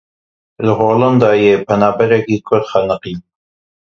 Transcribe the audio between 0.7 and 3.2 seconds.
Holandayê penaberekî Kurd xeniqî.